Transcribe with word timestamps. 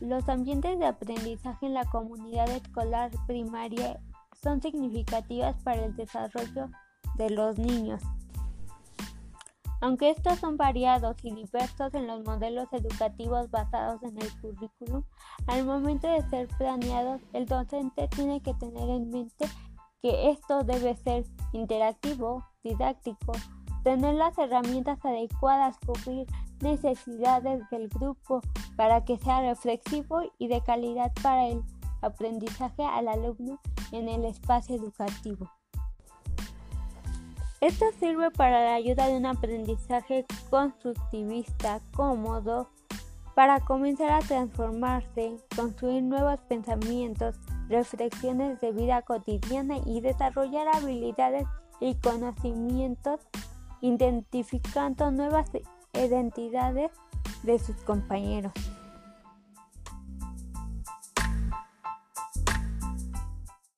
Los 0.00 0.28
ambientes 0.28 0.78
de 0.78 0.86
aprendizaje 0.86 1.66
en 1.66 1.74
la 1.74 1.84
comunidad 1.84 2.48
escolar 2.50 3.10
primaria 3.26 4.00
son 4.40 4.62
significativas 4.62 5.56
para 5.64 5.84
el 5.84 5.96
desarrollo 5.96 6.70
de 7.16 7.30
los 7.30 7.58
niños. 7.58 8.00
Aunque 9.80 10.10
estos 10.10 10.38
son 10.38 10.56
variados 10.56 11.16
y 11.22 11.32
diversos 11.32 11.94
en 11.94 12.06
los 12.06 12.24
modelos 12.24 12.68
educativos 12.72 13.50
basados 13.50 14.02
en 14.02 14.20
el 14.20 14.40
currículum, 14.40 15.04
al 15.46 15.64
momento 15.64 16.08
de 16.08 16.22
ser 16.30 16.48
planeados, 16.58 17.20
el 17.32 17.46
docente 17.46 18.08
tiene 18.08 18.40
que 18.40 18.54
tener 18.54 18.88
en 18.88 19.10
mente 19.10 19.46
que 20.02 20.30
esto 20.30 20.64
debe 20.64 20.96
ser 20.96 21.24
interactivo, 21.52 22.44
didáctico, 22.62 23.32
tener 23.88 24.16
las 24.16 24.36
herramientas 24.36 25.02
adecuadas, 25.02 25.78
cubrir 25.86 26.26
necesidades 26.60 27.62
del 27.70 27.88
grupo 27.88 28.42
para 28.76 29.02
que 29.02 29.16
sea 29.16 29.40
reflexivo 29.40 30.20
y 30.36 30.48
de 30.48 30.60
calidad 30.60 31.10
para 31.22 31.48
el 31.48 31.62
aprendizaje 32.02 32.84
al 32.84 33.08
alumno 33.08 33.58
en 33.92 34.10
el 34.10 34.26
espacio 34.26 34.76
educativo. 34.76 35.50
Esto 37.62 37.86
sirve 37.98 38.30
para 38.30 38.62
la 38.62 38.74
ayuda 38.74 39.06
de 39.06 39.16
un 39.16 39.24
aprendizaje 39.24 40.26
constructivista, 40.50 41.80
cómodo, 41.96 42.68
para 43.34 43.58
comenzar 43.60 44.10
a 44.10 44.18
transformarse, 44.18 45.38
construir 45.56 46.02
nuevos 46.02 46.42
pensamientos, 46.42 47.36
reflexiones 47.70 48.60
de 48.60 48.70
vida 48.72 49.00
cotidiana 49.00 49.78
y 49.86 50.02
desarrollar 50.02 50.68
habilidades 50.76 51.46
y 51.80 51.94
conocimientos 51.94 53.20
identificando 53.80 55.10
nuevas 55.10 55.50
identidades 55.92 56.90
de 57.42 57.58
sus 57.58 57.76
compañeros. 57.82 58.52